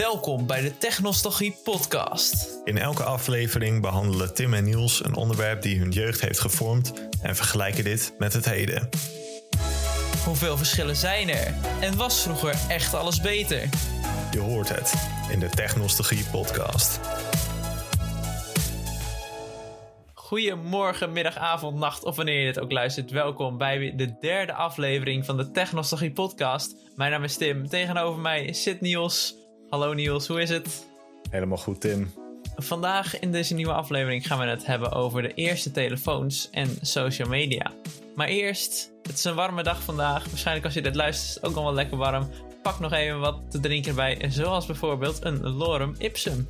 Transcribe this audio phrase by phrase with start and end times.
[0.00, 2.60] Welkom bij de Technostalgie Podcast.
[2.64, 6.92] In elke aflevering behandelen Tim en Niels een onderwerp die hun jeugd heeft gevormd
[7.22, 8.88] en vergelijken dit met het heden.
[10.24, 11.54] Hoeveel verschillen zijn er?
[11.80, 13.68] En was vroeger echt alles beter?
[14.30, 14.94] Je hoort het
[15.30, 17.00] in de Technostalgie Podcast.
[20.14, 23.10] Goedemorgen, middag, avond, nacht of wanneer je dit ook luistert.
[23.10, 26.74] Welkom bij de derde aflevering van de Technostalgie Podcast.
[26.96, 27.68] Mijn naam is Tim.
[27.68, 29.39] Tegenover mij zit Niels.
[29.70, 30.86] Hallo Niels, hoe is het?
[31.30, 32.10] Helemaal goed, Tim.
[32.56, 37.28] Vandaag in deze nieuwe aflevering gaan we het hebben over de eerste telefoons en social
[37.28, 37.72] media.
[38.14, 40.26] Maar eerst, het is een warme dag vandaag.
[40.26, 42.28] Waarschijnlijk als je dit luistert is het ook al wel lekker warm.
[42.62, 46.48] Pak nog even wat te drinken erbij, zoals bijvoorbeeld een Lorem Ipsum.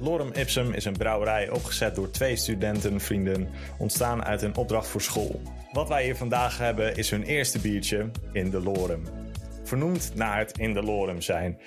[0.00, 3.48] Lorem Ipsum is een brouwerij opgezet door twee studentenvrienden,
[3.78, 5.42] ontstaan uit een opdracht voor school.
[5.72, 9.19] Wat wij hier vandaag hebben is hun eerste biertje in de Lorem.
[9.70, 11.58] Vernoemd naar het in de Lorem zijn.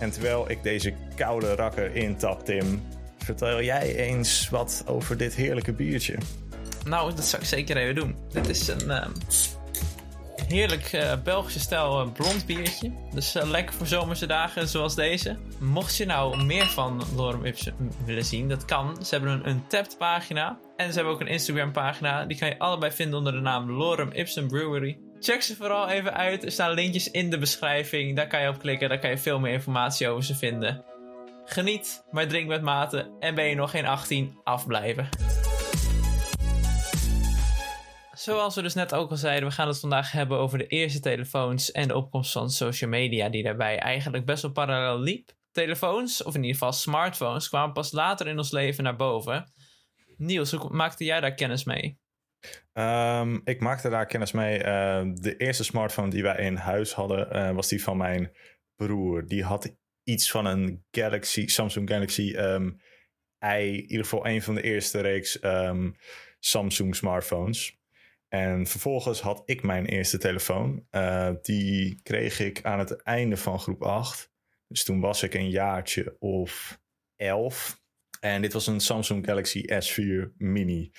[0.00, 2.82] En terwijl ik deze koude rakker intap, Tim,
[3.18, 6.16] vertel jij eens wat over dit heerlijke biertje.
[6.84, 8.16] Nou, dat zou ik zeker even doen.
[8.32, 9.10] Dit is een ehm,
[10.46, 12.92] heerlijk uh, Belgische stijl uh, blond biertje.
[13.14, 15.36] Dus uh, lekker voor zomerse dagen zoals deze.
[15.58, 19.04] Mocht je nou meer van Lorem Ipsum willen zien, dat kan.
[19.04, 20.58] Ze hebben een Untapped pagina.
[20.76, 22.24] En ze hebben ook een Instagram pagina.
[22.24, 24.98] Die kan je allebei vinden onder de naam Lorem Ipsum Brewery.
[25.20, 26.44] Check ze vooral even uit.
[26.44, 28.16] Er staan linkjes in de beschrijving.
[28.16, 28.88] Daar kan je op klikken.
[28.88, 30.84] Daar kan je veel meer informatie over ze vinden.
[31.44, 33.16] Geniet, maar drink met mate.
[33.18, 35.08] En ben je nog geen 18, afblijven.
[38.12, 41.00] Zoals we dus net ook al zeiden, we gaan het vandaag hebben over de eerste
[41.00, 45.30] telefoons en de opkomst van social media, die daarbij eigenlijk best wel parallel liep.
[45.52, 49.52] Telefoons, of in ieder geval smartphones, kwamen pas later in ons leven naar boven.
[50.16, 51.98] Niels, hoe maakte jij daar kennis mee?
[52.72, 54.58] Um, ik maakte daar kennis mee.
[54.58, 58.32] Uh, de eerste smartphone die wij in huis hadden, uh, was die van mijn
[58.76, 59.26] broer.
[59.26, 62.80] Die had iets van een Galaxy, Samsung Galaxy um,
[63.44, 65.38] i, in ieder geval een van de eerste reeks
[66.38, 67.78] Samsung smartphones.
[68.28, 70.86] En vervolgens had ik mijn eerste telefoon.
[70.90, 74.32] Uh, die kreeg ik aan het einde van groep 8.
[74.68, 76.80] Dus toen was ik een jaartje of
[77.16, 77.80] 11.
[78.20, 80.90] En dit was een Samsung Galaxy S4 Mini.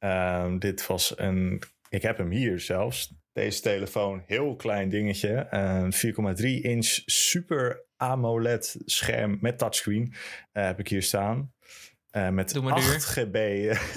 [0.00, 1.62] Uh, dit was een.
[1.88, 3.14] Ik heb hem hier zelfs.
[3.32, 5.46] Deze telefoon, heel klein dingetje.
[5.50, 5.92] Een
[6.38, 10.14] 4,3 inch super AMOLED scherm met touchscreen
[10.52, 11.52] uh, heb ik hier staan.
[12.12, 13.36] Uh, met 8 GB,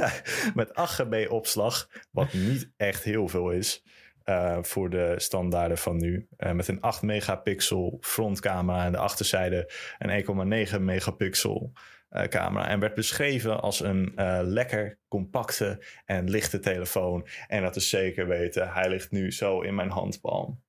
[0.55, 3.83] met 8 GB opslag, wat niet echt heel veel is
[4.29, 6.27] uh, voor de standaarden van nu.
[6.37, 11.71] Uh, met een 8 megapixel frontcamera en de achterzijde een 1,9 megapixel
[12.09, 12.67] camera.
[12.67, 17.27] En werd beschreven als een lekker compacte en lichte telefoon.
[17.47, 20.61] En dat is zeker weten, hij ligt nu zo in mijn handpalm.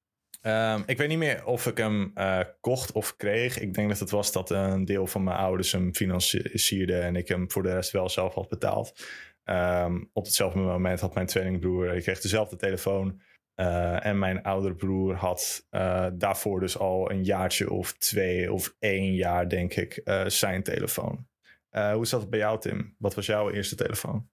[0.42, 3.58] Um, ik weet niet meer of ik hem uh, kocht of kreeg.
[3.58, 7.28] Ik denk dat het was dat een deel van mijn ouders hem financierde en ik
[7.28, 9.06] hem voor de rest wel zelf had betaald.
[9.44, 13.20] Um, op hetzelfde moment had mijn tweelingbroer, ik kreeg dezelfde telefoon.
[13.56, 15.66] Uh, en mijn oudere broer had
[16.12, 21.28] daarvoor dus al een jaartje of twee of één jaar, denk ik, zijn telefoon.
[21.70, 22.94] Hoe zat het bij jou, Tim?
[22.98, 24.28] Wat was jouw eerste telefoon?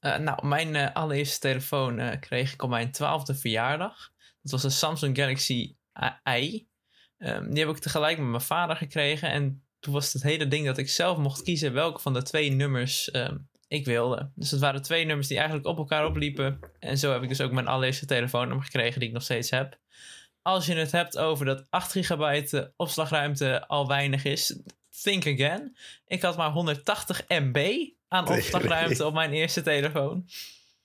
[0.00, 4.10] nou, mijn allereerste telefoon kreeg ik op mijn twaalfde verjaardag.
[4.42, 5.76] Dat was een Samsung Galaxy
[6.28, 6.66] i.
[7.18, 9.30] Um, die heb ik tegelijk met mijn vader gekregen.
[9.30, 12.50] En toen was het hele ding dat ik zelf mocht kiezen welke van de twee
[12.50, 14.30] nummers um, ik wilde.
[14.34, 16.58] Dus het waren twee nummers die eigenlijk op elkaar opliepen.
[16.78, 19.78] En zo heb ik dus ook mijn allereerste telefoonnummer gekregen die ik nog steeds heb.
[20.42, 24.60] Als je het hebt over dat 8 gigabyte opslagruimte al weinig is,
[25.02, 25.76] think again.
[26.06, 30.26] Ik had maar 180 MB aan opslagruimte op mijn eerste telefoon.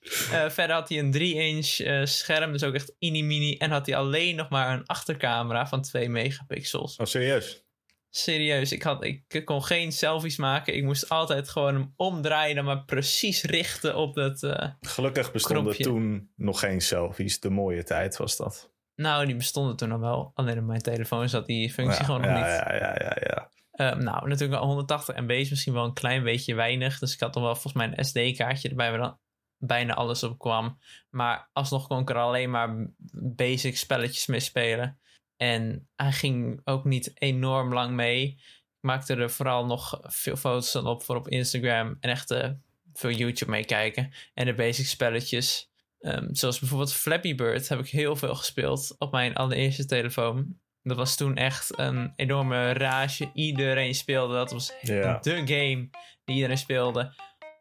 [0.04, 3.56] Uh, verder had hij een 3-inch uh, scherm, dus ook echt mini-mini.
[3.56, 6.96] En had hij alleen nog maar een achtercamera van 2 megapixels.
[6.96, 7.62] Oh, serieus?
[8.10, 10.76] Serieus, ik, had, ik kon geen selfies maken.
[10.76, 15.64] Ik moest altijd gewoon hem omdraaien en maar precies richten op dat uh, Gelukkig bestonden
[15.64, 15.84] knopje.
[15.84, 17.40] toen nog geen selfies.
[17.40, 18.72] De mooie tijd was dat.
[18.94, 20.30] Nou, die bestonden toen nog wel.
[20.34, 22.46] Alleen op mijn telefoon zat die functie ja, gewoon nog ja, niet.
[22.46, 23.50] Ja, ja, ja, ja.
[23.76, 26.98] Uh, nou, natuurlijk 180 MB is misschien wel een klein beetje weinig.
[26.98, 29.18] Dus ik had nog wel volgens mij een SD-kaartje erbij waar dan
[29.58, 30.78] bijna alles op kwam.
[31.10, 34.98] Maar alsnog kon ik er alleen maar basic spelletjes mee spelen.
[35.36, 38.26] En hij ging ook niet enorm lang mee.
[38.26, 41.96] Ik maakte er vooral nog veel foto's op voor op Instagram.
[42.00, 42.50] En echt uh,
[42.92, 44.12] veel YouTube meekijken.
[44.34, 45.70] En de basic spelletjes.
[46.00, 50.58] Um, zoals bijvoorbeeld Flappy Bird heb ik heel veel gespeeld op mijn allereerste telefoon.
[50.84, 53.30] Dat was toen echt een enorme rage.
[53.34, 54.34] Iedereen speelde.
[54.34, 55.22] Dat was yeah.
[55.22, 55.88] de game
[56.24, 57.12] die iedereen speelde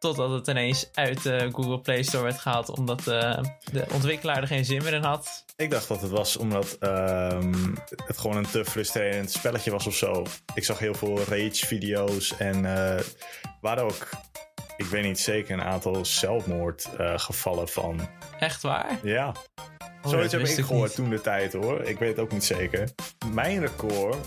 [0.04, 2.70] Totdat het ineens uit de Google Play Store werd gehaald.
[2.70, 3.38] Omdat uh,
[3.72, 5.46] de ontwikkelaar er geen zin meer in had.
[5.56, 9.96] Ik dacht dat het was omdat um, het gewoon een te frustrerend spelletje was of
[9.96, 10.25] zo.
[10.54, 13.00] Ik zag heel veel rage-video's en uh,
[13.62, 14.10] waar ook,
[14.78, 18.10] ik weet niet zeker, een aantal zelfmoordgevallen uh, van.
[18.40, 19.00] Echt waar?
[19.04, 19.36] Ja.
[20.04, 20.96] Oh, Zoiets heb ik gehoord niet.
[20.96, 21.82] toen de tijd hoor.
[21.82, 22.90] Ik weet het ook niet zeker.
[23.34, 24.18] Mijn record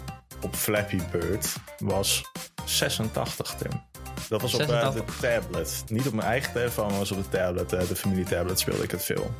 [0.41, 2.25] op Flappy Bird was
[2.65, 3.83] 86, Tim.
[4.29, 5.85] Dat was op uh, de tablet.
[5.89, 7.73] Niet op mijn eigen telefoon, maar was op de tablet.
[7.73, 9.35] Uh, de familietablet speelde ik het veel.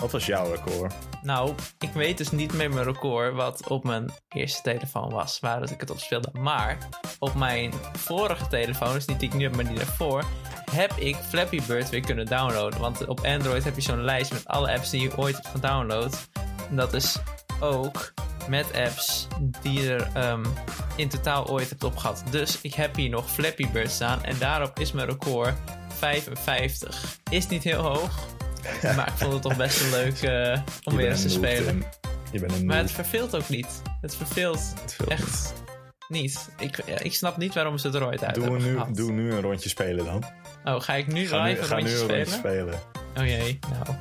[0.00, 0.94] Wat was jouw record?
[1.22, 5.70] Nou, ik weet dus niet meer mijn record wat op mijn eerste telefoon was, waar
[5.70, 6.30] ik het op speelde.
[6.32, 6.78] Maar
[7.18, 10.24] op mijn vorige telefoon, dus niet die ik nu heb, maar die daarvoor,
[10.70, 12.80] heb ik Flappy Bird weer kunnen downloaden.
[12.80, 16.28] Want op Android heb je zo'n lijst met alle apps die je ooit hebt gedownload.
[16.68, 17.16] En dat is
[17.60, 18.12] ook
[18.48, 19.26] met apps
[19.62, 20.42] die je er um,
[20.96, 22.22] in totaal ooit hebt opgehad.
[22.30, 25.54] Dus ik heb hier nog Flappy Bird staan en daarop is mijn record
[25.88, 27.18] 55.
[27.30, 28.26] Is niet heel hoog,
[28.96, 31.84] maar ik vond het toch best wel leuk uh, om weer eens te spelen.
[32.32, 33.82] Je bent een maar het verveelt ook niet.
[34.00, 35.54] Het verveelt, het echt
[36.08, 36.22] niet.
[36.22, 36.48] niet.
[36.58, 38.96] Ik, ik snap niet waarom ze het er ooit uit doe hebben nu, gehad.
[38.96, 40.24] Doe nu een rondje spelen dan.
[40.64, 42.24] Oh, ga ik nu ga live nu, een ga rondje nu een spelen?
[42.24, 42.80] rondje spelen?
[43.16, 43.96] Oh jee, nou.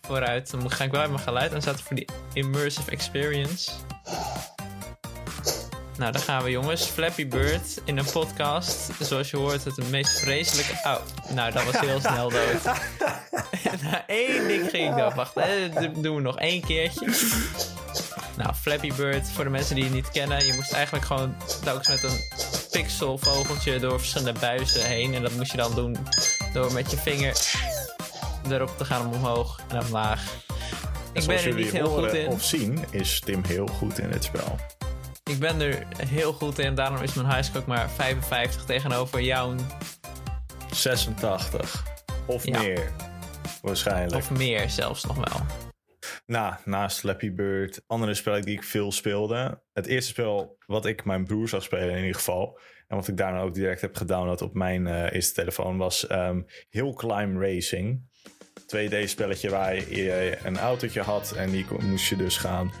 [0.00, 0.50] Vooruit.
[0.50, 3.70] Dan ga ik wel uit mijn geluid en zetten voor die immersive experience.
[6.00, 6.84] Nou, daar gaan we jongens.
[6.84, 8.90] Flappy Bird in een podcast.
[9.00, 10.72] Zoals je hoort, het meest vreselijke...
[10.72, 10.96] Oh,
[11.34, 12.64] nou, dat was heel snel dood.
[13.82, 15.14] Na één ding ging ik dood.
[15.14, 15.68] Wacht, hè.
[15.68, 17.06] dat doen we nog één keertje.
[18.36, 20.46] Nou, Flappy Bird, voor de mensen die het niet kennen.
[20.46, 22.20] Je moest eigenlijk gewoon telkens met een
[22.70, 25.14] pixelvogeltje door verschillende buizen heen.
[25.14, 25.96] En dat moest je dan doen
[26.52, 27.36] door met je vinger
[28.50, 30.22] erop te gaan omhoog en omlaag.
[31.12, 32.28] Ik ben er niet heel goed in.
[32.28, 34.58] Of zien, is Tim heel goed in het spel.
[35.30, 39.54] Ik ben er heel goed in, daarom is mijn highscore ook maar 55 tegenover jouw
[40.72, 41.84] 86.
[42.26, 42.62] Of ja.
[42.62, 42.92] meer,
[43.62, 44.14] waarschijnlijk.
[44.14, 45.46] Of meer zelfs nog wel.
[46.26, 49.62] Nou, naast Flappy Bird, andere spellen die ik veel speelde.
[49.72, 52.60] Het eerste spel wat ik mijn broer zag spelen in ieder geval.
[52.88, 56.46] En wat ik daarna ook direct heb gedownload op mijn uh, eerste telefoon was um,
[56.70, 58.08] Hill Climb Racing.
[58.62, 62.72] 2D-spelletje waar je een autootje had en die moest je dus gaan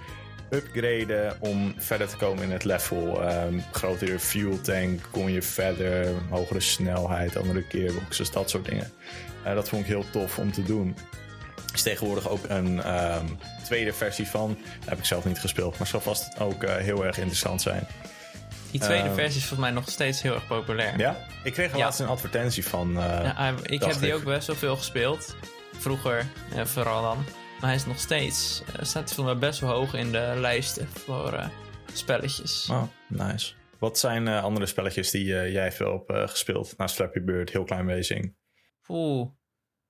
[0.50, 3.30] upgraden om verder te komen in het level.
[3.32, 8.92] Um, grotere fuel tank, kon je verder, hogere snelheid, andere gearboxes, dat soort dingen.
[9.46, 10.96] Uh, dat vond ik heel tof om te doen.
[11.56, 14.58] Er is tegenwoordig ook een um, tweede versie van.
[14.78, 17.86] Dat heb ik zelf niet gespeeld, maar zal vast ook uh, heel erg interessant zijn.
[18.70, 20.98] Die tweede uh, versie is volgens mij nog steeds heel erg populair.
[20.98, 21.16] Ja?
[21.44, 21.84] Ik kreeg er ja.
[21.84, 22.92] laatst een advertentie van.
[22.92, 24.14] ja, ik heb die ik.
[24.14, 25.34] ook best wel veel gespeeld.
[25.78, 26.26] Vroeger,
[26.64, 27.24] vooral dan.
[27.60, 31.32] Maar hij is nog steeds, uh, staat hij best wel hoog in de lijsten voor
[31.32, 31.48] uh,
[31.92, 32.68] spelletjes.
[32.70, 33.54] Oh, nice.
[33.78, 37.88] Wat zijn uh, andere spelletjes die jij veel hebt gespeeld naast Flappy Bird, heel klein
[37.88, 38.36] racing?
[38.88, 39.30] Oeh,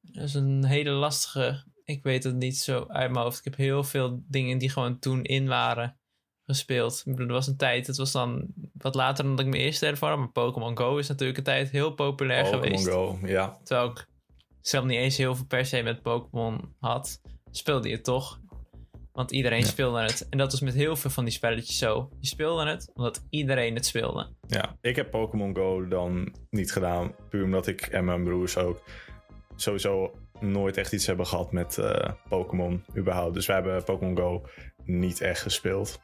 [0.01, 1.65] dat is een hele lastige.
[1.85, 3.39] Ik weet het niet zo uit mijn hoofd.
[3.39, 5.99] Ik heb heel veel dingen die gewoon toen in waren
[6.45, 7.03] gespeeld.
[7.05, 9.63] Ik bedoel, er was een tijd, het was dan wat later dan dat ik mijn
[9.63, 10.19] eerste had.
[10.19, 12.85] Maar Pokémon Go is natuurlijk een tijd heel populair Pokemon geweest.
[12.85, 13.59] Pokémon Go, ja.
[13.65, 14.07] Terwijl ik
[14.61, 17.21] zelf niet eens heel veel per se met Pokémon had
[17.51, 18.41] speelde je toch.
[19.13, 19.67] Want iedereen ja.
[19.67, 20.27] speelde het.
[20.31, 22.09] En dat was met heel veel van die spelletjes zo.
[22.21, 24.29] Je speelde het omdat iedereen het speelde.
[24.47, 27.15] Ja, ik heb Pokémon Go dan niet gedaan.
[27.29, 28.83] Puur omdat ik en mijn broers ook
[29.57, 33.35] sowieso nooit echt iets hebben gehad met uh, Pokémon überhaupt.
[33.35, 34.47] Dus wij hebben Pokémon Go
[34.85, 36.01] niet echt gespeeld.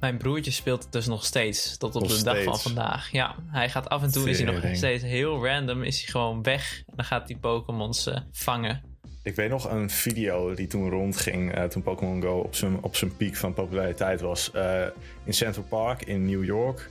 [0.00, 1.76] Mijn broertje speelt het dus nog steeds.
[1.76, 2.44] Tot op nog de steeds.
[2.44, 3.12] dag van vandaag.
[3.12, 6.42] Ja, hij gaat af en toe, is hij nog steeds heel random, is hij gewoon
[6.42, 6.82] weg.
[6.86, 8.87] En dan gaat hij Pokémons uh, vangen.
[9.22, 12.96] Ik weet nog een video die toen rondging, uh, toen Pokémon Go op zijn, op
[12.96, 14.50] zijn piek van populariteit was.
[14.54, 14.86] Uh,
[15.24, 16.90] in Central Park in New York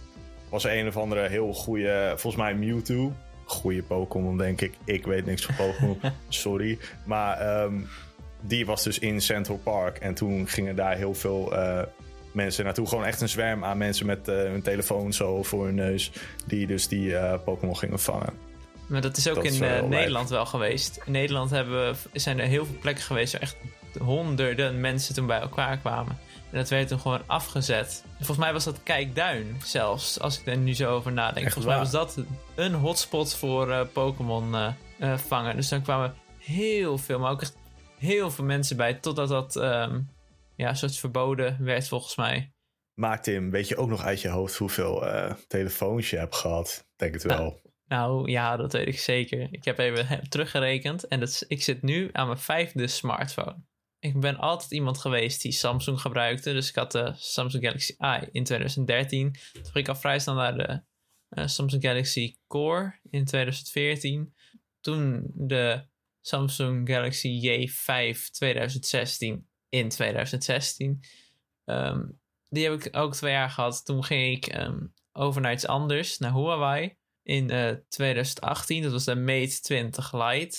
[0.50, 3.14] was er een of andere heel goede, volgens mij Mewtwo.
[3.46, 4.74] Goede Pokémon, denk ik.
[4.84, 6.78] Ik weet niks van Pokémon, sorry.
[7.06, 7.88] Maar um,
[8.42, 9.98] die was dus in Central Park.
[9.98, 11.82] En toen gingen daar heel veel uh,
[12.32, 12.88] mensen naartoe.
[12.88, 16.12] Gewoon echt een zwerm aan mensen met hun telefoon zo voor hun neus.
[16.46, 17.16] Die dus die
[17.46, 18.47] Pokémon gingen vangen.
[18.88, 21.00] Maar dat is ook dat in uh, Nederland wel geweest.
[21.06, 23.58] In Nederland hebben, zijn er heel veel plekken geweest waar echt
[24.00, 26.18] honderden mensen toen bij elkaar kwamen.
[26.52, 28.04] En dat werd toen gewoon afgezet.
[28.06, 31.46] En volgens mij was dat Kijkduin zelfs, als ik er nu zo over nadenk.
[31.46, 32.26] Echt volgens mij was dat
[32.56, 35.56] een hotspot voor uh, Pokémon uh, uh, vangen.
[35.56, 37.58] Dus dan kwamen heel veel, maar ook echt
[37.98, 38.94] heel veel mensen bij.
[38.94, 40.10] Totdat dat um,
[40.56, 42.52] ja, een soort verboden werd volgens mij.
[42.94, 45.08] Maakt Tim, weet je ook nog uit je hoofd hoeveel
[45.48, 46.88] telefoons je hebt gehad?
[46.96, 47.62] Denk het wel.
[47.88, 49.48] Nou, ja, dat weet ik zeker.
[49.52, 53.64] Ik heb even teruggerekend en dat ik zit nu aan mijn vijfde smartphone.
[54.00, 56.54] Ik ben altijd iemand geweest die Samsung gebruikte.
[56.54, 59.32] Dus ik had de Samsung Galaxy I in 2013.
[59.54, 60.82] Toen ging ik al vrij snel naar de
[61.30, 64.34] uh, Samsung Galaxy Core in 2014.
[64.80, 65.86] toen de
[66.22, 71.00] Samsung Galaxy J5 2016 in 2016.
[71.66, 72.06] Ehm,
[72.50, 73.86] die heb ik ook twee jaar gehad.
[73.86, 76.97] Toen ging ik ehm, over naar iets anders, naar Huawei
[77.28, 78.82] in uh, 2018.
[78.82, 80.58] Dat was de Mate 20 Lite.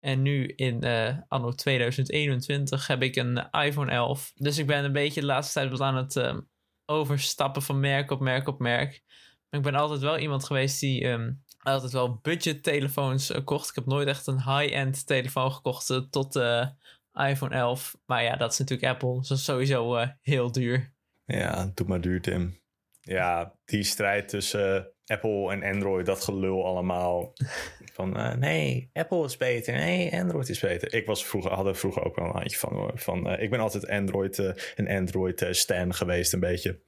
[0.00, 4.32] En nu in uh, anno 2021 heb ik een iPhone 11.
[4.34, 6.38] Dus ik ben een beetje de laatste tijd wat aan het uh,
[6.86, 9.02] overstappen van merk op merk op merk.
[9.50, 13.68] Maar ik ben altijd wel iemand geweest die um, altijd wel budget telefoons uh, kocht.
[13.68, 16.72] Ik heb nooit echt een high-end telefoon gekocht tot de
[17.12, 17.98] iPhone 11.
[18.06, 19.14] Maar ja, dat is natuurlijk Apple.
[19.14, 20.94] Dat is sowieso heel duur.
[21.24, 22.60] Ja, doe maar duur, Tim.
[23.00, 27.32] Ja, die strijd tussen Apple en Android, dat gelul allemaal.
[27.98, 29.74] Van uh, nee, Apple is beter.
[29.74, 30.94] Nee, Android is beter.
[30.94, 32.92] Ik was vroeger, had er vroeger ook wel een handje van hoor.
[32.94, 36.80] Van, uh, ik ben altijd Android, uh, een Android-stan geweest, een beetje.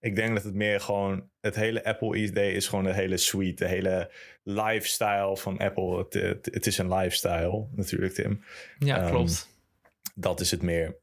[0.00, 3.70] Ik denk dat het meer gewoon, het hele Apple-idee is gewoon de hele suite, de
[3.70, 4.10] hele
[4.42, 5.98] lifestyle van Apple.
[5.98, 8.44] Het, het, het is een lifestyle, natuurlijk, Tim.
[8.78, 9.48] Ja, klopt.
[9.48, 9.52] Um,
[10.14, 10.96] dat is het meer.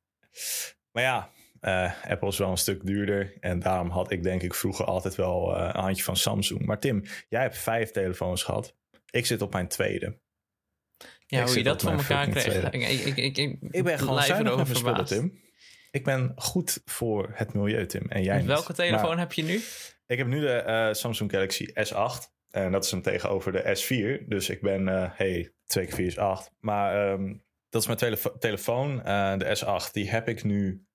[0.92, 1.30] Maar ja,
[1.62, 3.34] uh, Apple is wel een stuk duurder.
[3.40, 6.66] En daarom had ik denk ik vroeger altijd wel uh, een handje van Samsung.
[6.66, 8.76] Maar Tim, jij hebt vijf telefoons gehad.
[9.12, 10.20] Ik zit op mijn tweede.
[11.26, 12.72] Ja, ik hoe je dat voor elkaar kreeg.
[12.72, 13.38] Ik, ik,
[13.72, 15.42] ik, ben gewoon zuinig met mijn spullen, Tim.
[15.92, 18.10] Ik ben goed voor het milieu, Tim.
[18.10, 19.62] En jij welke telefoon maar, heb je nu?
[20.08, 22.38] Ik heb nu de uh, Samsung Galaxy S8.
[22.50, 24.28] En dat is hem tegenover de S4.
[24.28, 26.52] Dus ik ben, uh, hey, 2 keer 4 is 8.
[26.60, 28.98] Maar um, dat is mijn telefo telefoon.
[29.06, 30.88] Uh, de S8, die heb ik nu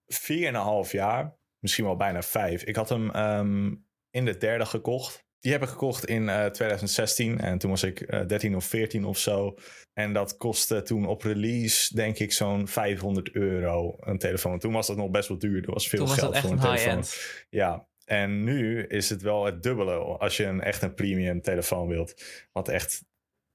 [0.86, 1.36] 4,5 jaar.
[1.58, 2.62] Misschien wel bijna 5.
[2.62, 5.24] Ik had hem um, in de derde gekocht.
[5.40, 9.04] Die heb ik gekocht in uh, 2016 en toen was ik uh, 13 of 14
[9.04, 9.56] of zo.
[9.92, 14.58] En dat kostte toen op release, denk ik, zo'n 500 euro een telefoon.
[14.58, 15.64] Toen was dat nog best wel duur.
[15.64, 17.04] Er was veel toen geld voor een een telefoon.
[17.50, 21.88] Ja, en nu is het wel het dubbele als je een echt een premium telefoon
[21.88, 22.22] wilt.
[22.52, 23.04] Wat echt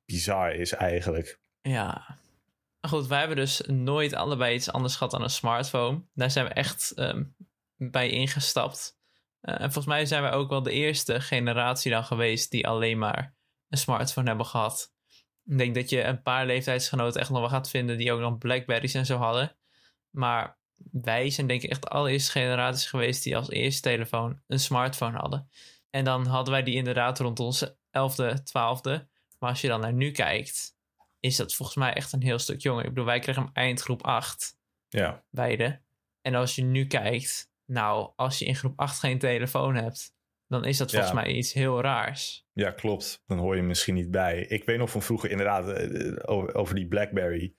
[0.05, 1.39] bizar is eigenlijk.
[1.61, 2.19] Ja.
[2.81, 6.03] Goed, wij hebben dus nooit allebei iets anders gehad dan een smartphone.
[6.13, 7.35] Daar zijn we echt um,
[7.75, 8.97] bij ingestapt.
[9.41, 12.97] Uh, en volgens mij zijn we ook wel de eerste generatie dan geweest die alleen
[12.97, 13.35] maar
[13.69, 14.93] een smartphone hebben gehad.
[15.45, 18.37] Ik denk dat je een paar leeftijdsgenoten echt nog wel gaat vinden die ook nog
[18.37, 19.57] Blackberries en zo hadden.
[20.09, 20.59] Maar
[20.91, 25.17] wij zijn denk ik echt de allereerste generaties geweest die als eerste telefoon een smartphone
[25.17, 25.49] hadden.
[25.89, 29.07] En dan hadden wij die inderdaad rond onze 11e, 12e.
[29.39, 30.77] Maar als je dan naar nu kijkt,
[31.19, 32.83] is dat volgens mij echt een heel stuk jonger.
[32.83, 34.57] Ik bedoel, wij kregen hem eind groep 8.
[34.87, 35.23] Ja.
[35.29, 35.81] Beide.
[36.21, 40.13] En als je nu kijkt, nou, als je in groep 8 geen telefoon hebt,
[40.47, 41.21] dan is dat volgens Ja.
[41.21, 42.45] mij iets heel raars.
[42.53, 43.23] Ja, klopt.
[43.25, 44.39] Dan hoor je misschien niet bij.
[44.39, 47.53] Ik weet nog van vroeger inderdaad eh, over, over die BlackBerry.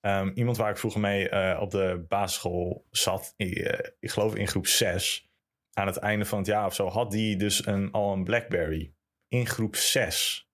[0.00, 4.34] Ehm, iemand waar ik vroeger mee eh, op de basisschool zat, ik, eh, ik geloof
[4.34, 5.28] in groep 6.
[5.72, 8.94] Aan het einde van het jaar of zo had die dus een, al een BlackBerry.
[9.28, 10.49] In groep 6.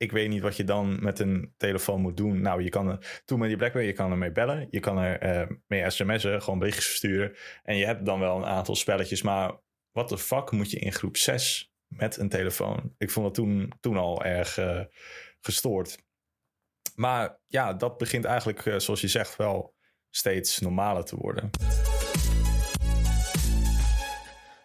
[0.00, 2.40] Ik weet niet wat je dan met een telefoon moet doen.
[2.40, 4.66] Nou, je kan er, toen met die BlackBerry, je kan ermee bellen.
[4.70, 7.36] Je kan er eh, mee sms'en, gewoon berichtjes versturen.
[7.62, 9.22] En je hebt dan wel een aantal spelletjes.
[9.22, 9.60] Maar
[9.92, 12.94] wat de fuck moet je in groep 6 met een telefoon?
[12.98, 14.80] Ik vond het toen, toen al erg eh,
[15.40, 15.98] gestoord.
[16.94, 19.74] Maar ja, dat begint eigenlijk, eh, zoals je zegt, wel
[20.10, 21.50] steeds normaler te worden.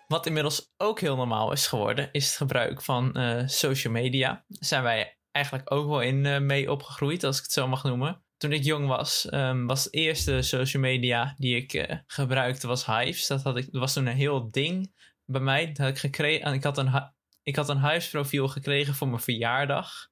[0.08, 3.13] Wat inmiddels ook heel normaal is geworden, is het gebruik van
[3.46, 4.46] social media.
[4.48, 8.24] Zijn wij eigenlijk ook wel in eh, mee opgegroeid, als ik het zo mag noemen.
[8.38, 12.86] Toen ik jong was, ehm, was de eerste social media die ik eh, gebruikte, was
[12.86, 13.27] Hives.
[13.27, 14.94] Dat, had ik, dat was toen een heel ding
[15.25, 15.68] bij mij.
[15.68, 17.12] Dat had ik, gekregen, ik had een,
[17.44, 20.08] ik had een Hives profiel gekregen voor mijn verjaardag.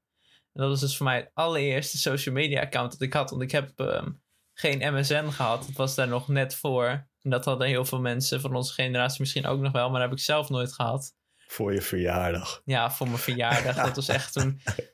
[0.53, 3.29] En dat was dus voor mij het allereerste social media account dat ik had.
[3.29, 4.11] Want ik heb ehm,
[4.53, 5.65] geen MSN gehad.
[5.65, 6.87] Het was daar nog net voor.
[7.21, 9.89] En dat hadden heel veel mensen van onze generatie misschien ook nog wel.
[9.89, 11.15] Maar dat heb ik zelf nooit gehad.
[11.47, 12.61] Voor je verjaardag.
[12.65, 13.75] Ja, voor mijn verjaardag.
[13.75, 14.61] Dat was echt toen...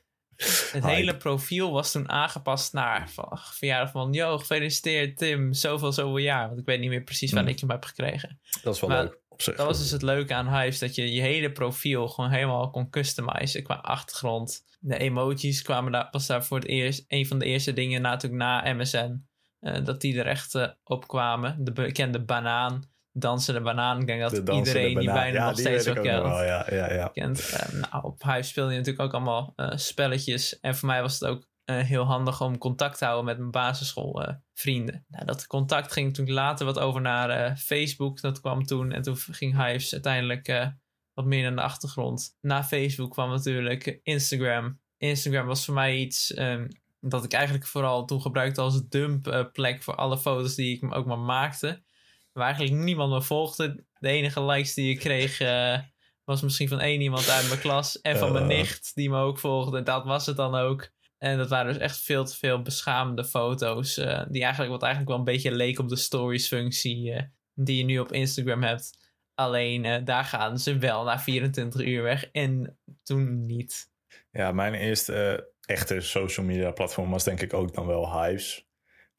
[0.72, 4.12] Het hele profiel was toen aangepast naar van, verjaardag van...
[4.12, 6.46] Yo, gefeliciteerd Tim, zoveel, zoveel jaar.
[6.48, 7.54] Want ik weet niet meer precies wanneer Mm.
[7.56, 8.40] ik hem heb gekregen.
[8.62, 9.56] Dat is wel Maar leuk op zich.
[9.56, 10.78] Dat was dus het leuke aan Hives.
[10.78, 14.64] Dat je je hele profiel gewoon helemaal kon customizen qua achtergrond.
[14.78, 17.04] De emojis kwamen daar, was daar voor het eerst...
[17.08, 19.28] Een van de eerste dingen natuurlijk na MSN.
[19.60, 21.64] eh, dat die er echt eh, op kwamen.
[21.64, 22.88] De bekende banaan.
[23.12, 24.00] Dansende banaan.
[24.00, 26.44] Ik denk dat De iedereen die bijna ja, nog die steeds ik wel kent wel,
[26.44, 27.08] ja, ja, ja.
[27.12, 27.50] kent.
[27.50, 30.60] Eh, nou, op Hive speel je natuurlijk ook allemaal eh, spelletjes.
[30.60, 33.50] En voor mij was het ook eh, heel handig om contact te houden met mijn
[33.50, 35.04] basisschoolvrienden.
[35.08, 38.20] nou, dat contact ging toen later wat over naar eh, Facebook.
[38.20, 38.92] Dat kwam toen.
[38.92, 40.66] En toen ging Hives uiteindelijk eh,
[41.14, 42.36] wat meer naar de achtergrond.
[42.40, 44.80] Na Facebook kwam natuurlijk Instagram.
[44.96, 46.68] Instagram was voor mij iets ehm,
[47.00, 51.18] dat ik eigenlijk vooral toen gebruikte als dumpplek voor alle foto's die ik ook maar
[51.18, 51.82] maakte.
[52.32, 53.84] Waar eigenlijk niemand me volgde.
[53.98, 55.78] De enige likes die ik kreeg eh,
[56.24, 58.56] was misschien van één iemand uit mijn klas en van mijn Eh.
[58.58, 59.82] nicht die me ook volgde.
[59.82, 60.90] Dat was het dan ook.
[61.18, 63.96] En dat waren dus echt veel te veel beschamende foto's.
[63.96, 67.84] eh, die eigenlijk, wat eigenlijk wel een beetje leek op de stories functie die je
[67.84, 68.98] nu op Instagram hebt.
[69.34, 73.90] Alleen daar gaan ze wel na 24 uur weg en toen niet.
[74.30, 78.68] Ja, mijn eerste echte social media platform was denk ik ook dan wel Hives.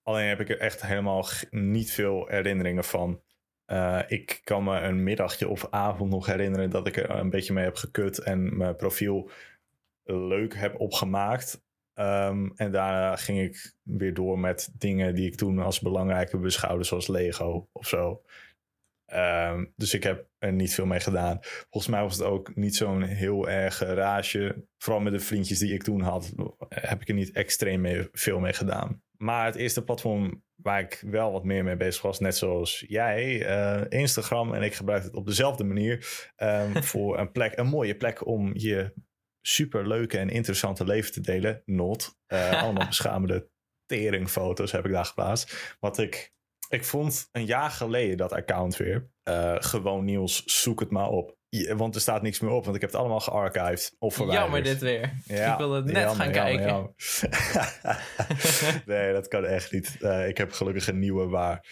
[0.04, 3.22] Alleen heb ik er echt helemaal niet veel herinneringen van.
[3.66, 7.54] Eh, ik kan me een middagje of avond nog herinneren dat ik er een beetje
[7.54, 9.30] mee heb gekut en mijn profiel
[10.04, 11.64] leuk heb opgemaakt.
[11.94, 16.84] Ehm, en daarna ging ik weer door met dingen die ik toen als belangrijker beschouwde,
[16.84, 18.22] zoals Lego of zo.
[19.06, 21.38] Ehm, dus ik heb er niet veel mee gedaan.
[21.42, 24.66] Volgens mij was het ook niet zo'n heel erg rage.
[24.78, 26.34] Vooral met de vriendjes die ik toen had,
[26.70, 29.02] heb ik er niet extreem veel mee gedaan.
[29.22, 33.46] Maar het eerste platform waar ik wel wat meer mee bezig was, net zoals jij,
[33.46, 34.54] eh, Instagram.
[34.54, 38.52] En ik gebruik het op dezelfde manier ehm, voor een plek, een mooie plek om
[38.54, 38.94] je
[39.42, 41.62] super leuke en interessante leven te delen.
[41.66, 42.20] Not.
[42.26, 43.50] Eh, allemaal beschamende
[43.86, 45.76] teringfoto's heb ik daar geplaatst.
[45.80, 46.34] Wat ik,
[46.70, 49.12] ik vond een jaar geleden dat account weer.
[49.24, 51.38] Eh, gewoon Niels, zoek het maar op.
[51.54, 54.44] Ja, want er staat niks meer op, want ik heb het allemaal gearchived of verwijderd.
[54.44, 55.14] Jammer dit weer.
[55.26, 56.66] Ja, ik wilde het net jammer, gaan kijken.
[56.66, 56.94] jammer.
[58.96, 59.98] nee, dat kan echt niet.
[60.02, 61.66] Eh, ik heb gelukkig een nieuwe waar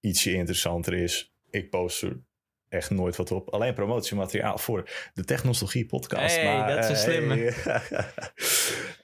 [0.00, 1.34] ietsje interessanter is.
[1.50, 2.22] Ik post er
[2.68, 3.48] echt nooit wat op.
[3.48, 6.36] Alleen promotiemateriaal voor de Technologie podcast.
[6.36, 7.34] Hey, maar, dat is een eh, slimme.
[7.34, 8.04] hey.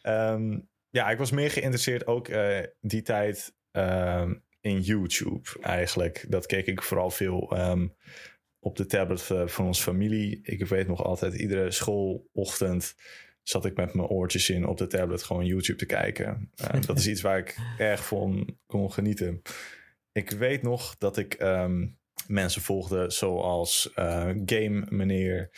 [0.33, 0.59] Ehm,
[0.91, 6.25] ja, ik was meer geïnteresseerd ook eh, die tijd ehm, in YouTube eigenlijk.
[6.29, 7.89] Dat keek ik vooral veel ehm,
[8.61, 10.41] op de tablet van onze familie.
[10.43, 12.95] Ik weet nog altijd, iedere schoolochtend
[13.49, 16.51] zat ik met mijn oortjes in op de tablet gewoon YouTube te kijken.
[16.57, 19.43] Eh, dat is iets waar ik erg van kon genieten.
[20.13, 21.87] Ik weet nog dat ik ehm,
[22.27, 25.51] mensen volgde zoals eh, Game Meneer.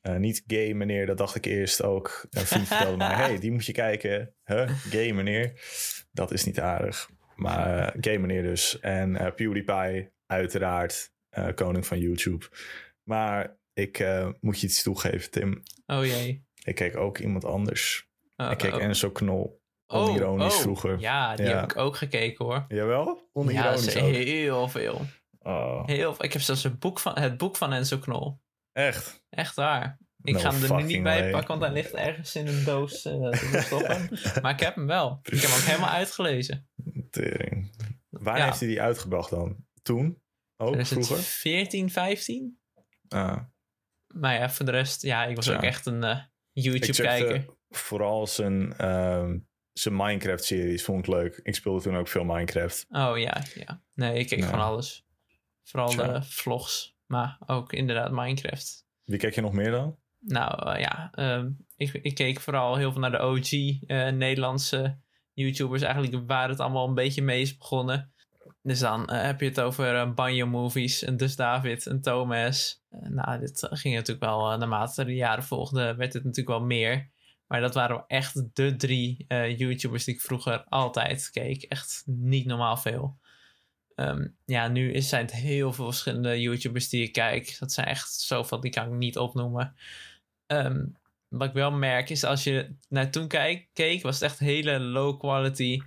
[0.00, 2.26] Eh, niet Gay Meneer, dat dacht ik eerst ook.
[2.30, 4.34] Een vriend vertelde mij, hey, die moet je kijken.
[4.44, 4.70] Huh?
[4.70, 5.52] Gay Meneer.
[6.12, 7.10] Dat is niet aardig.
[7.36, 8.80] Maar Gay Meneer dus.
[8.80, 11.14] En PewDiePie, uiteraard.
[11.36, 12.46] Eh, koning van YouTube.
[13.02, 15.62] Maar ik eh, moet je iets toegeven, Tim.
[15.86, 16.44] Oh jee.
[16.64, 18.08] Ik keek ook iemand anders.
[18.36, 18.82] Oh, ik keek oh.
[18.82, 19.60] Enzo Knol.
[19.86, 20.60] Oh, onironisch oh.
[20.60, 20.98] vroeger.
[21.00, 21.60] Ja, die Ja.
[21.60, 22.64] heb ik ook gekeken hoor.
[22.68, 23.06] Jawel?
[23.06, 24.02] Ja, Onironisch ook.
[24.12, 25.00] heel veel.
[25.38, 26.24] Oh, Heel veel.
[26.24, 28.40] Ik heb zelfs een boek van, het boek van Enzo Knol.
[28.72, 29.24] echt?
[29.30, 29.98] Echt waar.
[30.22, 32.64] Ik No ga hem er nu niet bij pakken, want hij ligt ergens in een
[32.64, 34.08] doos eh, te verstoppen.
[34.42, 35.20] maar ik heb hem wel.
[35.22, 36.68] Ik heb hem ook helemaal uitgelezen.
[37.10, 37.70] Tering.
[38.10, 38.44] Waar Ja.
[38.44, 39.56] heeft hij die uitgebracht dan?
[39.82, 40.22] Toen?
[40.56, 41.24] Ook Er is het vroeger?
[41.26, 42.58] 14, 15?
[43.08, 43.38] Ah.
[44.06, 45.54] Maar ja, voor de rest, ja, ik was Ja.
[45.54, 46.18] ook echt een eh,
[46.52, 47.44] YouTube-kijker.
[47.68, 49.38] vooral zijn, ehm,
[49.72, 51.40] zijn Minecraft-series vond ik leuk.
[51.42, 52.86] Ik speelde toen ook veel Minecraft.
[52.88, 53.82] Oh ja, ja.
[53.94, 54.48] Nee, ik keek Ja.
[54.50, 55.06] van alles.
[55.62, 58.86] Vooral de vlogs, maar ook inderdaad Minecraft.
[59.04, 59.98] Wie kijk je nog meer dan?
[60.18, 63.50] Nou eh, ja, ehm, ik, ik keek vooral heel veel naar de OG
[63.86, 64.98] eh, Nederlandse
[65.32, 65.82] YouTubers.
[65.82, 68.14] Eigenlijk waar het allemaal een beetje mee is begonnen.
[68.66, 72.82] Dus dan eh, heb je het over eh, Banjo Movies, en Dus David, en Thomas.
[72.90, 77.10] Eh, nou, dit ging natuurlijk wel, naarmate de jaren volgden, werd het natuurlijk wel meer.
[77.46, 81.62] Maar dat waren echt de drie YouTubers die ik vroeger altijd keek.
[81.62, 83.18] Echt niet normaal veel.
[83.94, 87.56] Ehm, ja, nu is, zijn het heel veel verschillende YouTubers die ik kijk.
[87.58, 89.76] Dat zijn echt zoveel, die kan ik niet opnoemen.
[90.46, 90.86] Ehm,
[91.28, 94.80] wat ik wel merk is als je naar toen kijk, keek, was het echt hele
[94.80, 95.80] low quality.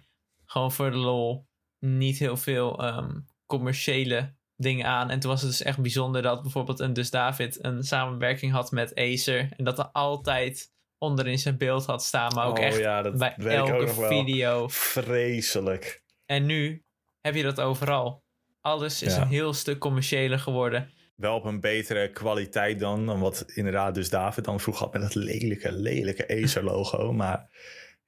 [0.45, 1.48] Gewoon voor de lol.
[1.79, 5.09] Niet heel veel ehm, commerciële dingen aan.
[5.09, 8.71] En toen was het dus echt bijzonder dat bijvoorbeeld een Dus David een samenwerking had
[8.71, 9.49] met Acer.
[9.57, 12.33] En dat er altijd onderin zijn beeld had staan.
[12.33, 14.67] Maar ook oh echt ja, dat bij elke video.
[14.67, 16.03] Vreselijk.
[16.25, 16.83] En nu
[17.21, 18.23] heb je dat overal.
[18.61, 19.21] Alles is Ja.
[19.21, 20.91] een heel stuk commerciëler geworden.
[21.15, 25.01] Wel op een betere kwaliteit dan, dan wat inderdaad dus David dan vroeg had met
[25.01, 27.13] dat lelijke, lelijke Acer-logo.
[27.13, 27.49] Maar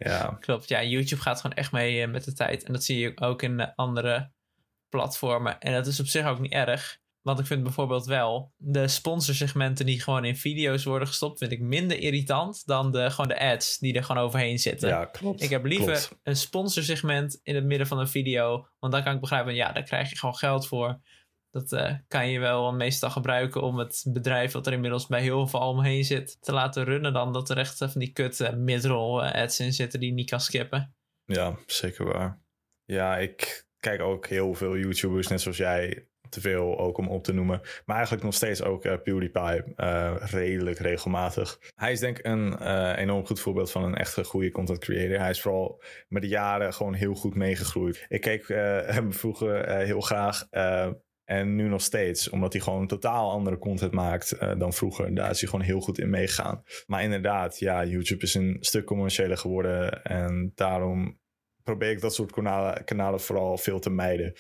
[0.10, 2.64] ja, Klopt, ja, YouTube gaat gewoon echt mee eh, met de tijd.
[2.64, 4.32] En dat zie je ook in eh, andere
[4.90, 5.60] platformen.
[5.60, 7.00] En dat is op zich ook niet erg.
[7.22, 11.60] Want ik vind bijvoorbeeld wel de sponsorsegmenten die gewoon in video's worden gestopt, vind ik
[11.60, 14.90] minder irritant dan de, gewoon de ads die er gewoon overheen zitten.
[14.90, 15.42] ja klopt.
[15.42, 16.20] Ik heb liever Klopt.
[16.24, 18.68] een sponsorsegment in het midden van een video.
[18.80, 21.00] Want dan kan ik begrijpen, ja, daar krijg je gewoon geld voor.
[21.52, 25.48] Dat eh, kan je wel meestal gebruiken om het bedrijf wat er inmiddels bij heel
[25.48, 27.14] veel omheen zit te laten runnen.
[27.14, 30.16] Dan dat er echt van die kut eh, midroll eh, ads in zitten die je
[30.16, 30.96] niet kan skippen.
[31.26, 32.40] Ja, zeker waar.
[32.86, 36.06] Ja, ik kijk ook heel veel YouTubers, net zoals jij.
[36.30, 37.62] Te veel ook om op te noemen.
[37.86, 39.64] Maar eigenlijk nog steeds ook eh, PewDiePie.
[40.20, 41.60] redelijk regelmatig.
[41.76, 45.20] Hij is denk ik een enorm goed voorbeeld van een echt goede content creator.
[45.20, 48.06] Hij is vooral met de jaren gewoon heel goed meegegroeid.
[48.08, 48.48] Ik keek
[48.98, 50.48] hem vroeger heel graag.
[51.32, 55.16] Eh, En nu nog steeds, omdat hij gewoon totaal andere content maakt uh, dan vroeger.
[55.16, 56.64] Daar is hij gewoon heel goed in meegegaan.
[56.88, 60.04] Maar inderdaad, ja, YouTube is een stuk commerciëler geworden.
[60.04, 61.20] En daarom
[61.64, 64.34] probeer ik dat soort kanalen, kanalen vooral veel te mijden.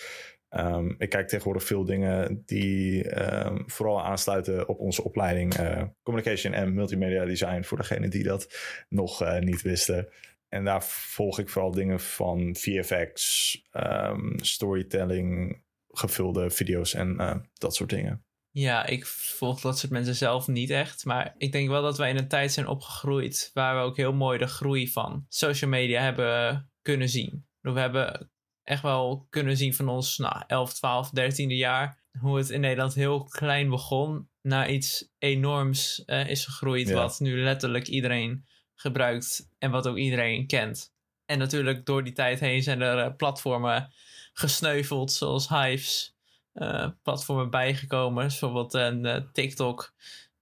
[0.55, 3.05] Um, ik kijk tegenwoordig veel dingen die
[3.45, 8.57] um, vooral aansluiten op onze opleiding uh, Communication en Multimedia Design, voor degenen die dat
[8.89, 10.07] nog uh, niet wisten.
[10.49, 17.75] En daar volg ik vooral dingen van VFX, um, storytelling, gevulde video's en uh, dat
[17.75, 18.25] soort dingen.
[18.53, 21.05] Ja, ik volg dat soort mensen zelf niet echt.
[21.05, 24.13] Maar ik denk wel dat wij in een tijd zijn opgegroeid waar we ook heel
[24.13, 27.45] mooi de groei van social media hebben kunnen zien.
[27.59, 28.31] We hebben
[28.63, 31.99] echt wel kunnen zien van ons nou, 11, 12, 13e jaar.
[32.19, 34.29] Hoe het in Nederland heel klein begon.
[34.41, 36.87] Naar iets enorms uh, is gegroeid.
[36.87, 36.93] Ja.
[36.93, 39.49] Wat nu letterlijk iedereen gebruikt.
[39.57, 40.93] En wat ook iedereen kent.
[41.25, 43.93] En natuurlijk door die tijd heen zijn er uh, platformen
[44.33, 45.11] gesneuveld.
[45.11, 46.15] Zoals Hives.
[46.53, 48.27] Uh, platformen bijgekomen.
[48.27, 49.93] Bijvoorbeeld een TikTok.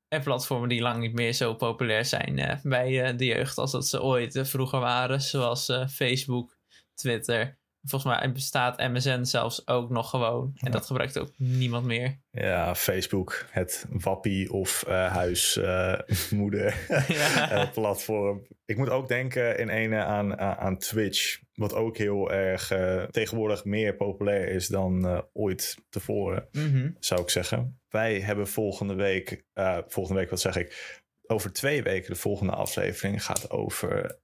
[0.07, 4.01] En platformen die lang niet meer zo populair zijn bij de jeugd als dat ze
[4.01, 5.21] ooit vroeger waren.
[5.21, 6.57] Zoals Facebook,
[6.93, 10.51] Twitter Volgens mij bestaat MSN zelfs ook nog gewoon.
[10.55, 12.19] En dat gebruikt ook niemand meer.
[12.31, 18.47] Ja, Facebook, het wappie of uh, huismoeder uh, platform.
[18.65, 21.39] Ik moet ook denken in ene aan, aan Twitch.
[21.53, 26.95] Wat ook heel erg uh, tegenwoordig meer populair is dan ooit tevoren, mm -hmm.
[26.99, 27.79] zou ik zeggen.
[27.89, 29.43] Wij hebben volgende week,
[29.87, 34.19] volgende week wat zeg ik, over twee weken de volgende aflevering gaat over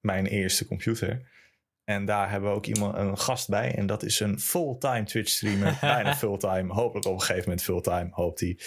[0.00, 1.36] mijn eerste computer.
[1.88, 3.74] En daar hebben we ook iemand, een gast bij.
[3.74, 5.78] En dat is een fulltime Twitch streamer.
[5.80, 6.72] bijna fulltime.
[6.72, 8.58] Hopelijk op een gegeven moment fulltime, hoopt hij.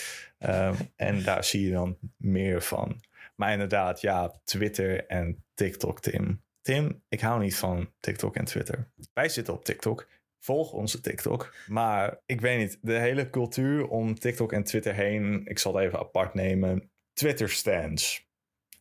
[0.67, 3.01] Um, en daar zie je dan meer van.
[3.35, 6.43] Maar inderdaad, ja, Twitter en TikTok, Tim.
[6.61, 8.91] Tim, ik hou niet van TikTok en Twitter.
[9.13, 10.07] Wij zitten op TikTok.
[10.39, 11.55] Volg onze TikTok.
[11.67, 15.41] Maar ik weet niet, de hele cultuur om TikTok en Twitter heen.
[15.45, 16.91] Ik zal het even apart nemen.
[17.13, 18.27] Twitter stands.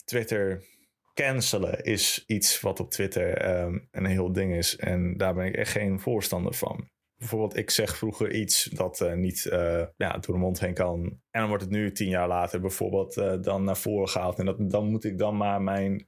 [0.04, 0.64] Twitter
[1.20, 4.76] cancelen is iets wat op Twitter um, een heel ding is.
[4.76, 6.88] En daar ben ik echt geen voorstander van.
[7.16, 11.02] Bijvoorbeeld, ik zeg vroeger iets dat uh, niet uh, ja, door de mond heen kan.
[11.30, 14.38] En dan wordt het nu tien jaar later bijvoorbeeld uh, dan naar voren gehaald.
[14.38, 16.06] En dat, dan moet ik dan maar mijn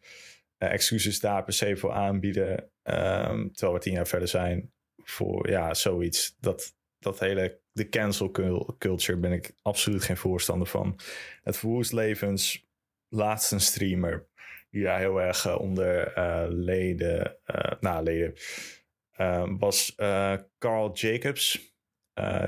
[0.59, 2.51] excuses daar per se voor aanbieden.
[2.83, 4.73] Um, terwijl we tien jaar verder zijn.
[5.05, 6.37] Voor ja, zoiets.
[6.41, 8.31] Dat, dat hele, de cancel
[8.79, 10.99] culture ben ik absoluut geen voorstander van.
[11.43, 12.71] Het verwoest levens.
[13.09, 14.29] Laatst een streamer
[14.73, 18.35] die heel erg uh, onder uh, leden, uh, nou, leden
[19.59, 19.95] was
[20.59, 21.75] Carl Jacobs,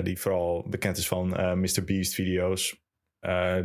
[0.02, 1.28] die vooral bekend is van
[1.60, 1.84] Mr.
[1.84, 2.82] Beast video's.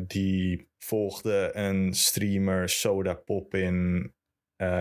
[0.08, 4.14] die volgde een streamer Soda Pop in,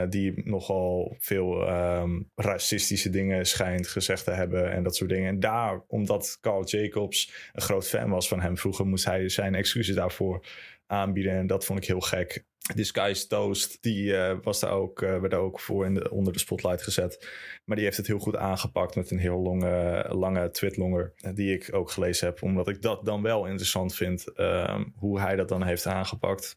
[0.08, 5.28] die nogal veel um, racistische dingen schijnt gezegd te hebben en dat soort dingen.
[5.28, 9.54] En daar, omdat Carl Jacobs een groot fan was van hem vroeger, moest hij zijn
[9.54, 10.44] excuses daarvoor
[10.88, 11.32] aanbieden.
[11.32, 12.44] En dat vond ik heel gek.
[12.74, 16.32] Disguise Toast, die uh, was daar ook, uh, werd daar ook voor in de, onder
[16.32, 17.28] de spotlight gezet.
[17.64, 21.14] Maar die heeft het heel goed aangepakt met een heel lange, lange twitlonger.
[21.34, 24.24] Die ik ook gelezen heb, omdat ik dat dan wel interessant vind.
[24.36, 26.54] Uh, hoe hij dat dan heeft aangepakt.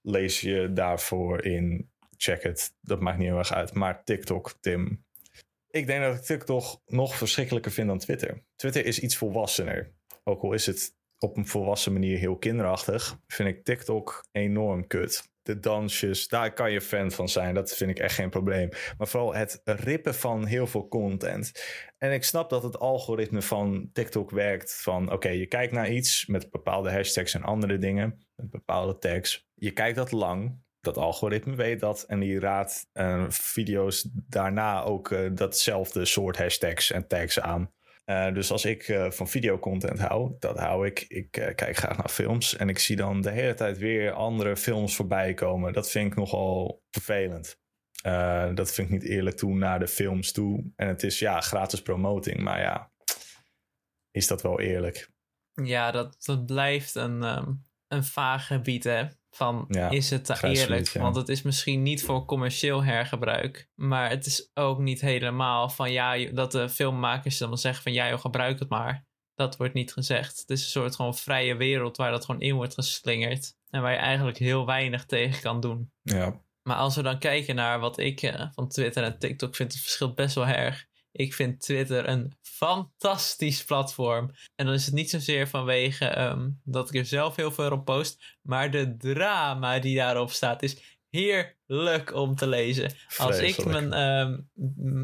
[0.00, 1.92] Lees je daarvoor in.
[2.16, 2.74] Check het.
[2.80, 3.74] Dat maakt niet heel erg uit.
[3.74, 5.04] Maar TikTok, Tim.
[5.70, 8.44] Ik denk dat ik TikTok nog verschrikkelijker vind dan Twitter.
[8.56, 9.92] Twitter is iets volwassener.
[10.24, 15.32] Ook al is het op een volwassen manier heel kinderachtig, vind ik TikTok enorm kut.
[15.42, 17.54] De dansjes, daar kan je fan van zijn.
[17.54, 18.68] Dat vind ik echt geen probleem.
[18.98, 21.52] Maar vooral het rippen van heel veel content.
[21.98, 25.12] En ik snap dat het algoritme van TikTok werkt van...
[25.12, 28.26] oké, je kijkt naar iets met bepaalde hashtags en andere dingen.
[28.34, 29.46] Met bepaalde tags.
[29.54, 30.62] Je kijkt dat lang.
[30.80, 32.02] Dat algoritme weet dat.
[32.02, 37.72] En die raadt uh, video's daarna ook uh, datzelfde soort hashtags en tags aan.
[38.06, 41.04] Uh, dus als ik uh, van videocontent hou, dat hou ik.
[41.08, 44.56] Ik uh, kijk graag naar films en ik zie dan de hele tijd weer andere
[44.56, 45.72] films voorbij komen.
[45.72, 47.58] Dat vind ik nogal vervelend.
[48.54, 50.72] dat vind ik niet eerlijk toe naar de films toe.
[50.76, 52.92] En het is ja, gratis promoting, maar ja,
[54.10, 55.10] is dat wel eerlijk?
[55.52, 59.06] Ja, dat, dat blijft een, um, een vaag gebied, hè?
[59.34, 60.92] Van is het te eerlijk?
[60.92, 63.68] Want het is misschien niet voor commercieel hergebruik.
[63.74, 68.08] Maar het is ook niet helemaal van ja, dat de filmmakers dan zeggen van ja,
[68.08, 69.06] joh, gebruik het maar.
[69.34, 70.40] Dat wordt niet gezegd.
[70.40, 73.56] Het is een soort gewoon vrije wereld waar dat gewoon in wordt geslingerd.
[73.70, 75.92] En waar je eigenlijk heel weinig tegen kan doen.
[76.02, 76.42] Ja.
[76.62, 79.82] Maar als we dan kijken naar wat ik uh, van Twitter en TikTok vind, het
[79.82, 80.86] verschilt best wel erg.
[81.16, 84.30] Ik vind Twitter een fantastisch platform.
[84.54, 87.84] En dan is het niet zozeer vanwege um, dat ik er zelf heel veel op
[87.84, 88.36] post.
[88.42, 92.92] Maar de drama die daarop staat is heerlijk om te lezen.
[93.16, 94.48] Als ik mijn um,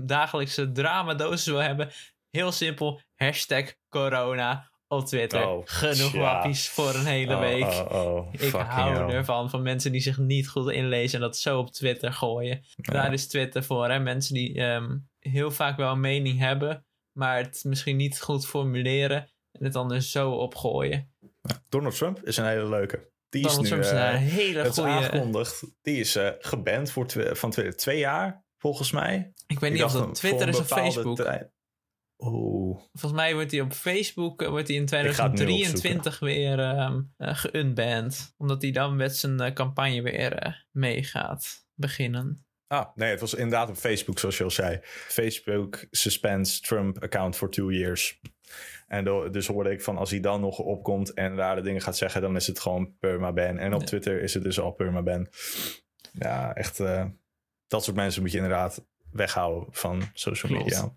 [0.07, 1.91] dagelijkse dramadosis wil hebben,
[2.31, 3.01] heel simpel.
[3.15, 5.49] hashtag corona op Twitter.
[5.49, 7.93] Oh, Genoeg wappies voor een hele Oh, week.
[7.93, 9.15] oh, Ik hou hell.
[9.17, 12.65] ervan, van mensen die zich niet goed inlezen en dat zo op Twitter gooien.
[12.77, 13.99] Daar is Twitter voor, hè?
[13.99, 19.31] Mensen die ehm, heel vaak wel een mening hebben, maar het misschien niet goed formuleren
[19.53, 21.15] en het dan dus zo opgooien.
[21.69, 23.09] Donald Trump is een hele leuke.
[23.29, 24.91] Die Donald is nu, Trump is eh, een hele het is goede...
[24.91, 25.65] aangekondigd.
[25.83, 27.07] Die is eh geband voor
[27.37, 27.77] van Twitter.
[27.77, 29.33] Twee jaar, volgens mij.
[29.47, 31.49] Ik weet niet of dat Twitter is of Facebook.
[32.21, 32.79] Oeh.
[32.93, 36.59] Volgens mij wordt hij op Facebook eh, wordt hij in ga het nu 2023 weer
[36.59, 38.35] ehm uh, geunband.
[38.37, 42.47] Omdat hij dan met zijn eh, campagne weer eh, mee gaat beginnen.
[42.71, 44.79] Ah, nee, het was inderdaad op Facebook, zoals je al zei.
[44.83, 48.21] Facebook suspends Trump account for two years.
[48.89, 52.21] En dus hoorde ik van als hij dan nog opkomt en rare dingen gaat zeggen,
[52.21, 53.59] dan is het gewoon permaban.
[53.59, 53.87] En op Ja.
[53.87, 55.29] Twitter is het dus al permaban.
[56.13, 56.81] Ja, echt.
[56.81, 57.05] eh,
[57.67, 60.69] dat soort mensen moet je inderdaad weghouden van social Klopt.
[60.71, 60.95] media.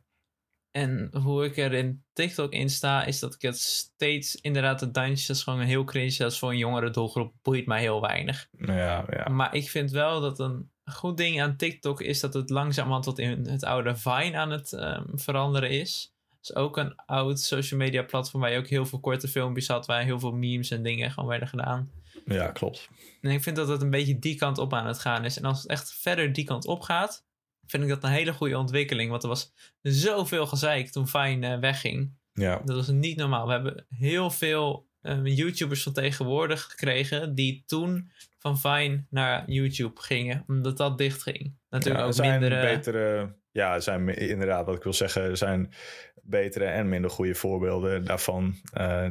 [0.71, 4.91] En hoe ik er in TikTok in sta, is dat ik het steeds inderdaad de
[4.91, 6.15] dansjes gewoon heel cringe.
[6.17, 8.47] Dat is voor een jongere doelgroep boeit mij heel weinig.
[8.51, 9.27] Ja, ja.
[9.29, 13.19] Maar ik vind wel dat een goed ding aan TikTok is dat het langzamerhand tot
[13.19, 16.13] in het oude Vine aan het ehm, veranderen is.
[16.29, 19.67] Het is ook een oud social media platform waar je ook heel veel korte filmpjes
[19.67, 21.91] had, waar heel veel memes en dingen gewoon werden gedaan.
[22.25, 22.89] ja, klopt.
[23.21, 25.37] En ik vind dat het een beetje die kant op aan het gaan is.
[25.37, 27.25] En als het echt verder die kant op gaat,
[27.65, 29.09] vind ik dat een hele goede ontwikkeling.
[29.09, 32.11] Want er was zoveel gezeik toen Vine eh, wegging.
[32.33, 33.45] Ja, Dat was niet normaal.
[33.45, 40.01] We hebben heel veel eh, YouTubers van tegenwoordig gekregen die toen van Vine naar YouTube
[40.01, 41.55] gingen, omdat dat dicht ging.
[41.69, 42.61] Natuurlijk ja, ook zijn minder.
[42.61, 43.35] betere.
[43.51, 45.73] Ja, zijn inderdaad, wat ik wil zeggen, zijn
[46.21, 48.55] betere en minder goede voorbeelden daarvan.
[48.73, 49.09] Eh,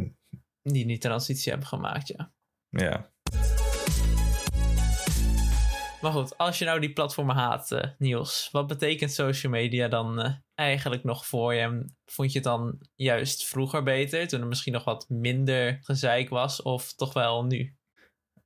[0.63, 2.33] die die transitie hebben gemaakt, ja.
[2.69, 3.12] ja.
[6.03, 10.21] Maar goed, als je nou die platformen haat, eh, Niels, wat betekent social media dan
[10.21, 11.93] eh, eigenlijk nog voor je?
[12.05, 16.63] Vond je het dan juist vroeger beter, toen er misschien nog wat minder gezeik was,
[16.63, 17.77] of toch wel nu?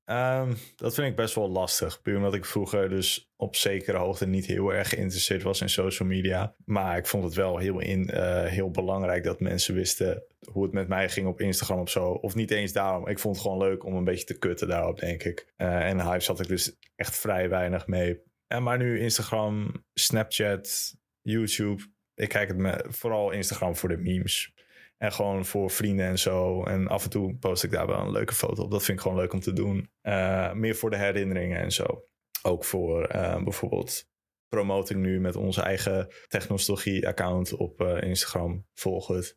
[0.06, 2.02] Ehm, dat vind ik best wel lastig.
[2.02, 6.08] Puur omdat ik vroeger dus op zekere hoogte niet heel erg geïnteresseerd was in social
[6.08, 6.54] media.
[6.64, 10.72] Maar ik vond het wel heel, in, eh, heel belangrijk dat mensen wisten hoe het
[10.72, 12.10] met mij ging op Instagram of zo.
[12.10, 13.08] Of niet eens daarom.
[13.08, 15.52] Ik vond het gewoon leuk om een beetje te kutten daarop, denk ik.
[15.56, 18.20] Eh, en hype zat ik dus echt vrij weinig mee.
[18.46, 21.82] En maar nu Instagram, Snapchat, YouTube.
[22.14, 24.54] Ik kijk het me, vooral Instagram voor de memes.
[24.98, 26.64] En gewoon voor vrienden en zo.
[26.64, 28.70] En af en toe post ik daar wel een leuke foto op.
[28.70, 29.90] Dat vind ik gewoon leuk om te doen.
[30.00, 32.04] Eh, meer voor de herinneringen en zo.
[32.42, 34.08] Ook voor eh, bijvoorbeeld
[34.48, 38.66] promoting nu met onze eigen technologie-account op eh, Instagram.
[38.74, 39.36] Volg het.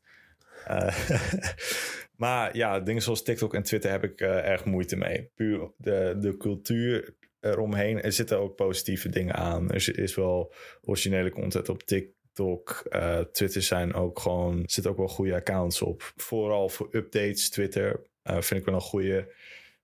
[2.16, 5.32] Maar ja, dingen zoals TikTok en Twitter heb ik erg moeite mee.
[5.36, 8.02] Puur de, de cultuur eromheen.
[8.02, 9.72] Er zitten ook positieve dingen aan.
[9.72, 12.19] Er is wel originele content op TikTok.
[12.40, 16.14] Uh, Twitter zijn ook gewoon, zitten ook wel goede accounts op.
[16.16, 19.34] Vooral voor updates, Twitter uh, vind ik wel een goede.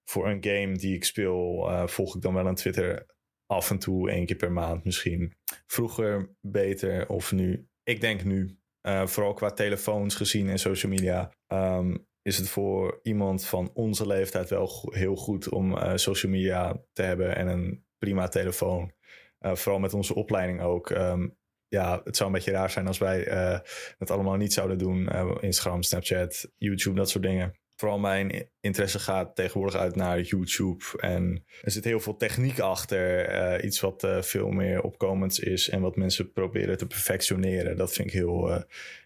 [0.04, 3.06] Voor een game die ik speel, uh, volg ik dan wel een Twitter
[3.46, 5.34] af en toe, één keer per maand misschien.
[5.68, 7.68] Vroeger beter of nu?
[7.84, 8.58] Ik denk nu.
[9.06, 11.32] Vooral qua telefoons gezien en social media.
[11.48, 17.02] Um, is het voor iemand van onze leeftijd wel heel goed om social media te
[17.02, 18.92] hebben en een prima telefoon.
[19.40, 20.90] Vooral met onze opleiding ook.
[20.90, 23.60] Um, ja, het zou een beetje raar zijn als wij uh,
[23.98, 25.10] het allemaal niet zouden doen.
[25.14, 27.54] Uh, Instagram, Snapchat, YouTube, dat soort dingen.
[27.76, 30.84] Vooral mijn interesse gaat tegenwoordig uit naar YouTube.
[30.98, 33.32] En er zit heel veel techniek achter.
[33.32, 35.70] Uh, iets wat veel meer opkomends is.
[35.70, 37.78] En wat mensen proberen te perfectioneren.
[37.78, 38.62] Dat vind ik heel eh,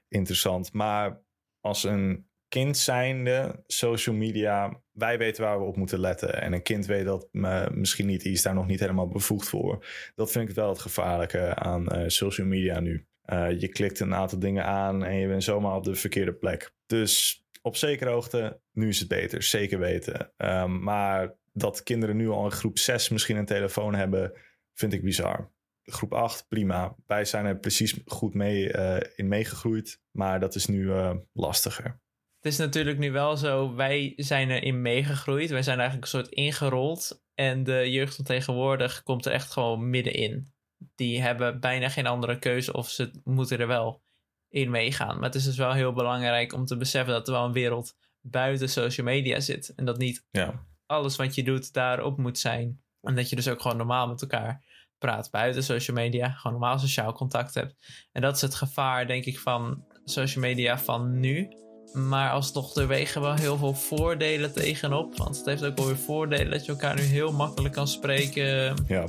[0.08, 0.74] interessant.
[0.74, 1.22] Maar
[1.62, 6.42] als een kind zijnde, social media, wij weten waar we op moeten letten.
[6.42, 9.50] En een kind weet dat uh, misschien niet, die is daar nog niet helemaal bevoegd
[9.50, 9.86] voor.
[10.16, 13.08] Dat vind ik wel het gevaarlijke aan uh, social media nu.
[13.26, 16.74] Uh, je klikt een aantal dingen aan en je bent zomaar op de verkeerde plek.
[16.86, 20.32] Dus op zekere hoogte, nu is het beter, zeker weten.
[20.38, 24.34] Um, maar dat kinderen nu al in groep 6 misschien een telefoon hebben,
[24.74, 25.52] vind ik bizar.
[25.84, 26.96] Groep 8, prima.
[27.08, 28.72] Wij zijn er precies goed mee
[29.16, 30.92] in meegegroeid, maar dat is nu
[31.34, 32.00] lastiger.
[32.42, 35.50] Het is natuurlijk nu wel zo, wij zijn erin meegegroeid.
[35.50, 37.24] Wij zijn eigenlijk een soort ingerold.
[37.36, 40.54] En de jeugd van tegenwoordig komt er echt gewoon middenin.
[40.96, 44.02] Die hebben bijna geen andere keuze of ze moeten er wel
[44.50, 45.16] in meegaan.
[45.16, 47.96] Maar het is dus wel heel belangrijk om te beseffen dat er wel een wereld
[48.22, 49.74] buiten social media zit.
[49.76, 50.66] En dat niet ja.
[50.86, 52.82] alles wat je doet daarop moet zijn.
[53.02, 54.64] En dat je dus ook gewoon normaal met elkaar
[54.98, 56.30] praat buiten social media.
[56.30, 57.76] Gewoon normaal sociaal contact hebt.
[58.12, 61.50] En dat is het gevaar, denk ik, van social media van nu.
[61.94, 65.18] Maar alsnog, er wegen wel heel veel voordelen tegenop.
[65.18, 68.76] Want het heeft ook wel weer voordelen dat je elkaar nu heel makkelijk kan spreken
[68.88, 69.06] ja.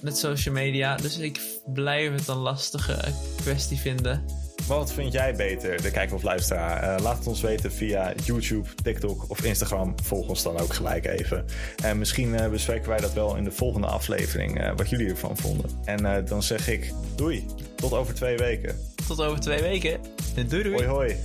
[0.00, 0.96] met social media.
[0.96, 2.98] Dus ik blijf het een lastige
[3.42, 4.24] kwestie vinden.
[4.66, 6.96] Wat vind jij beter, de kijker of luisteraar?
[6.96, 9.94] Uh, laat het ons weten via YouTube, TikTok of Instagram.
[10.02, 11.44] Volg ons dan ook gelijk even.
[11.82, 15.36] En misschien uh, bespreken wij dat wel in de volgende aflevering, uh, wat jullie ervan
[15.36, 15.70] vonden.
[15.84, 18.78] En dan zeg ik doei, tot over twee weken.
[19.06, 20.00] Tot over twee weken.
[20.48, 20.74] Doei doei.
[20.74, 21.16] Hoi hoi.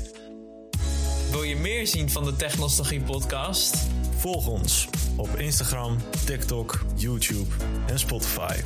[1.36, 3.88] Wil je meer zien van de Technologie podcast?
[4.17, 7.56] Volg ons op Instagram, TikTok, YouTube
[7.88, 8.62] en Spotify.